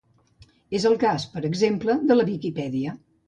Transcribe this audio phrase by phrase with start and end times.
[0.77, 2.97] És el cas, per exemple, de la Viquipèdia.